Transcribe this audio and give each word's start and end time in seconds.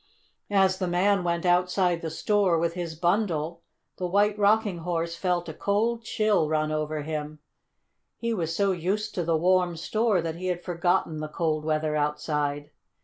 As 0.49 0.79
the 0.79 0.87
man 0.87 1.23
went 1.23 1.45
outside 1.45 2.01
the 2.01 2.09
store 2.09 2.57
with 2.57 2.73
his 2.73 2.95
bundle 2.95 3.61
the 3.97 4.07
White 4.07 4.35
Rocking 4.39 4.79
Horse 4.79 5.15
felt 5.15 5.47
a 5.47 5.53
cold 5.53 6.01
chill 6.03 6.49
run 6.49 6.71
over 6.71 7.03
him. 7.03 7.37
He 8.17 8.33
was 8.33 8.55
so 8.55 8.71
used 8.71 9.13
to 9.13 9.23
the 9.23 9.37
warm 9.37 9.75
store 9.77 10.19
that 10.19 10.37
he 10.37 10.47
had 10.47 10.63
forgotten 10.63 11.19
the 11.19 11.27
cold 11.29 11.65
weather 11.65 11.95
outside. 11.95 12.71